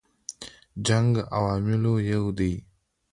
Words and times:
جنګ 0.85 1.11
عواملو 1.35 1.95
یو 2.11 2.23
دی. 2.37 2.53